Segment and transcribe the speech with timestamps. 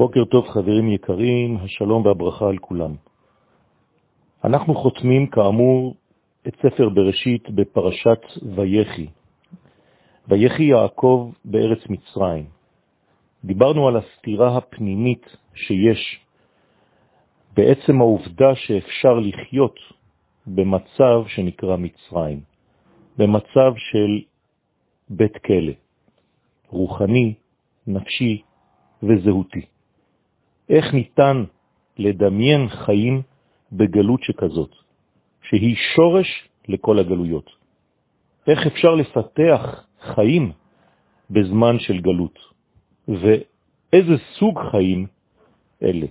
[0.00, 2.94] בוקר טוב חברים יקרים, השלום והברכה על כולם.
[4.44, 5.94] אנחנו חותמים כאמור
[6.48, 8.22] את ספר בראשית בפרשת
[8.56, 9.06] ויחי.
[10.28, 12.44] ויחי יעקב בארץ מצרים.
[13.44, 16.20] דיברנו על הסתירה הפנימית שיש
[17.56, 19.78] בעצם העובדה שאפשר לחיות
[20.46, 22.40] במצב שנקרא מצרים,
[23.18, 24.20] במצב של
[25.10, 25.72] בית כלא,
[26.68, 27.34] רוחני,
[27.86, 28.42] נפשי
[29.02, 29.79] וזהותי.
[30.70, 31.44] איך ניתן
[31.98, 33.22] לדמיין חיים
[33.72, 34.70] בגלות שכזאת,
[35.42, 37.50] שהיא שורש לכל הגלויות?
[38.46, 40.52] איך אפשר לפתח חיים
[41.30, 42.38] בזמן של גלות?
[43.08, 45.06] ואיזה סוג חיים
[45.82, 46.06] אלה?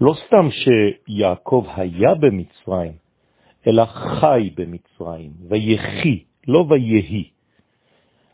[0.00, 2.92] לא סתם שיעקב היה במצרים,
[3.66, 7.30] אלא חי במצרים, ויחי, לא ויהי.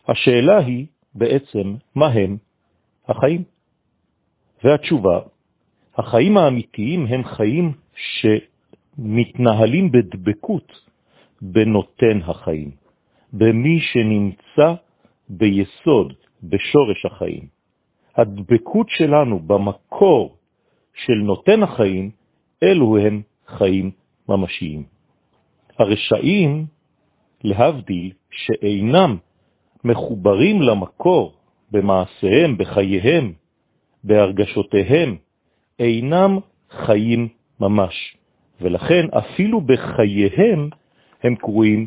[0.09, 2.36] השאלה היא בעצם, מה הם
[3.09, 3.59] החיים?
[4.64, 5.20] והתשובה,
[5.96, 10.73] החיים האמיתיים הם חיים שמתנהלים בדבקות
[11.43, 12.71] בנותן החיים,
[13.32, 14.74] במי שנמצא
[15.29, 16.12] ביסוד,
[16.43, 17.46] בשורש החיים.
[18.16, 20.37] הדבקות שלנו במקור
[20.95, 22.10] של נותן החיים,
[22.62, 23.90] אלו הם חיים
[24.29, 24.84] ממשיים.
[25.79, 26.66] הרשעים,
[27.45, 29.16] להבדיל, שאינם
[29.84, 31.34] מחוברים למקור
[31.71, 33.32] במעשיהם, בחייהם,
[34.04, 35.16] בהרגשותיהם,
[35.79, 36.38] אינם
[36.70, 37.29] חיים
[37.60, 38.16] ממש,
[38.60, 40.68] ולכן אפילו בחייהם
[41.23, 41.87] הם קרויים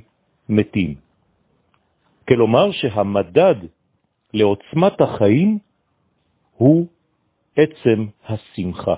[0.50, 0.96] מתים.
[2.28, 3.56] כלומר שהמדד
[4.34, 5.58] לעוצמת החיים
[6.58, 6.88] הוא
[7.56, 8.96] עצם השמחה.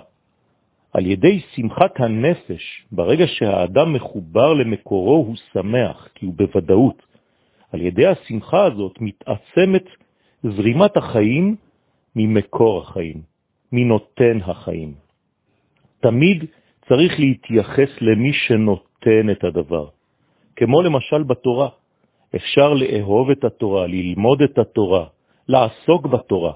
[0.94, 7.06] על ידי שמחת הנפש, ברגע שהאדם מחובר למקורו הוא שמח, כי הוא בוודאות.
[7.72, 9.86] על ידי השמחה הזאת מתעצמת
[10.44, 11.56] זרימת החיים
[12.16, 13.22] ממקור החיים,
[13.72, 14.94] מנותן החיים.
[16.00, 16.46] תמיד
[16.88, 19.88] צריך להתייחס למי שנותן את הדבר.
[20.56, 21.70] כמו למשל בתורה,
[22.36, 25.06] אפשר לאהוב את התורה, ללמוד את התורה,
[25.48, 26.54] לעסוק בתורה,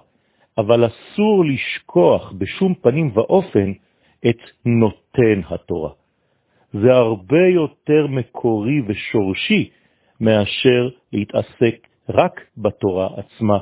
[0.58, 3.72] אבל אסור לשכוח בשום פנים ואופן
[4.30, 5.92] את נותן התורה.
[6.74, 9.70] זה הרבה יותר מקורי ושורשי
[10.22, 13.58] מאשר להתעסק רק בתורה עצמה.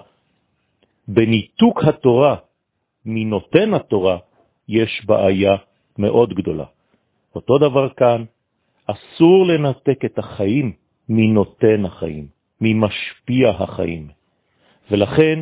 [1.07, 2.35] בניתוק התורה
[3.05, 4.17] מנותן התורה
[4.67, 5.55] יש בעיה
[5.97, 6.65] מאוד גדולה.
[7.35, 8.23] אותו דבר כאן,
[8.85, 10.71] אסור לנתק את החיים
[11.09, 12.27] מנותן החיים,
[12.61, 14.07] ממשפיע החיים.
[14.91, 15.39] ולכן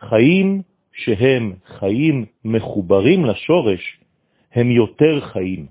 [0.00, 0.62] חיים
[0.92, 4.00] שהם חיים מחוברים לשורש,
[4.52, 5.66] הם יותר חיים.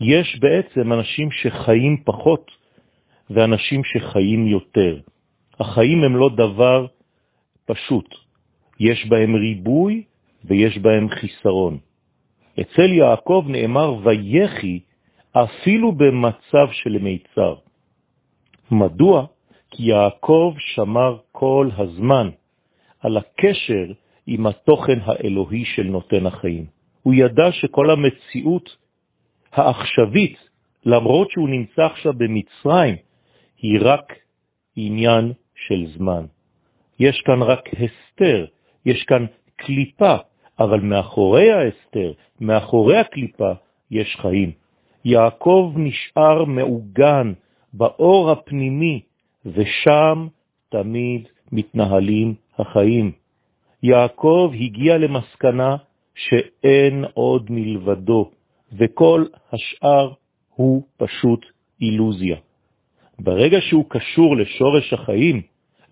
[0.00, 2.50] יש בעצם אנשים שחיים פחות
[3.30, 5.00] ואנשים שחיים יותר.
[5.60, 6.86] החיים הם לא דבר
[7.64, 8.14] פשוט.
[8.80, 10.04] יש בהם ריבוי
[10.44, 11.78] ויש בהם חיסרון.
[12.60, 14.80] אצל יעקב נאמר ויחי
[15.32, 17.54] אפילו במצב של מיצר.
[18.70, 19.26] מדוע?
[19.70, 22.30] כי יעקב שמר כל הזמן
[23.00, 23.92] על הקשר
[24.26, 26.66] עם התוכן האלוהי של נותן החיים.
[27.02, 28.76] הוא ידע שכל המציאות
[29.52, 30.36] העכשווית,
[30.84, 32.96] למרות שהוא נמצא עכשיו במצרים,
[33.58, 34.12] היא רק
[34.76, 36.24] עניין של זמן.
[37.00, 38.46] יש כאן רק הסתר,
[38.86, 39.26] יש כאן
[39.56, 40.16] קליפה,
[40.58, 43.52] אבל מאחורי ההסתר, מאחורי הקליפה,
[43.90, 44.52] יש חיים.
[45.04, 47.32] יעקב נשאר מעוגן
[47.72, 49.00] באור הפנימי,
[49.46, 50.26] ושם
[50.68, 53.12] תמיד מתנהלים החיים.
[53.82, 55.76] יעקב הגיע למסקנה
[56.14, 58.30] שאין עוד מלבדו,
[58.78, 60.12] וכל השאר
[60.54, 61.46] הוא פשוט
[61.80, 62.36] אילוזיה.
[63.18, 65.42] ברגע שהוא קשור לשורש החיים,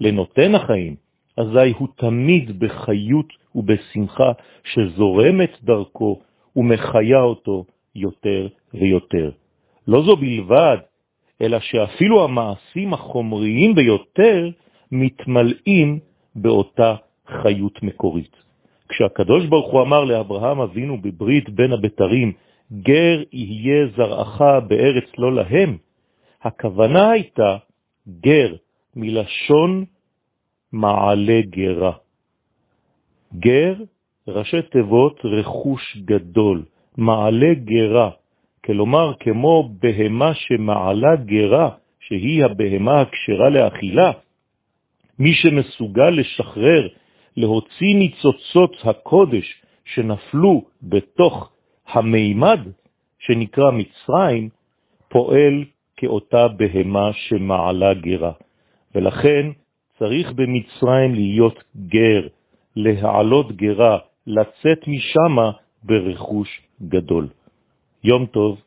[0.00, 0.97] לנותן החיים,
[1.37, 4.33] אזי הוא תמיד בחיות ובשמחה
[4.65, 6.21] שזורמת דרכו
[6.56, 9.31] ומחיה אותו יותר ויותר.
[9.89, 10.77] לא זו בלבד,
[11.43, 14.50] אלא שאפילו המעשים החומריים ביותר
[14.93, 15.99] מתמלאים
[16.34, 16.94] באותה
[17.28, 18.37] חיות מקורית.
[18.89, 22.33] כשהקדוש ברוך הוא אמר לאברהם אבינו בברית בין הבתרים,
[22.72, 25.77] גר יהיה זרעך בארץ לא להם,
[26.42, 27.57] הכוונה הייתה
[28.21, 28.54] גר
[28.97, 29.84] מלשון
[30.72, 31.93] מעלה גרה.
[33.34, 33.75] גר,
[34.28, 36.65] ראשי תיבות רכוש גדול,
[36.97, 38.11] מעלה גרה,
[38.65, 41.71] כלומר כמו בהמה שמעלה גרה,
[42.01, 44.13] שהיא הבהמה הקשרה לאכילה,
[45.19, 46.89] מי שמסוגל לשחרר,
[47.37, 51.51] להוציא ניצוצות הקודש שנפלו בתוך
[51.87, 52.61] המימד
[53.19, 54.49] שנקרא מצרים,
[55.09, 55.65] פועל
[55.97, 58.33] כאותה בהמה שמעלה גרה.
[58.95, 59.47] ולכן
[60.00, 62.26] צריך במצרים להיות גר,
[62.76, 65.36] להעלות גרה, לצאת משם
[65.82, 67.28] ברכוש גדול.
[68.04, 68.60] יום טוב